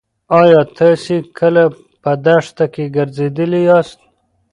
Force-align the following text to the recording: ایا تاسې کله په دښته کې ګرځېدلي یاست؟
ایا 0.39 0.61
تاسې 0.77 1.15
کله 1.37 1.63
په 2.01 2.11
دښته 2.25 2.65
کې 2.73 2.85
ګرځېدلي 2.95 3.61
یاست؟ 3.69 3.99